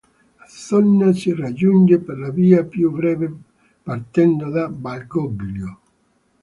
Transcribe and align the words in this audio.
La 0.39 0.47
zona 0.47 1.13
si 1.13 1.31
raggiunge 1.31 1.99
per 1.99 2.17
la 2.17 2.31
via 2.31 2.65
più 2.65 2.89
breve 2.89 3.31
partendo 3.83 4.49
da 4.49 4.67
Valgoglio. 4.67 5.79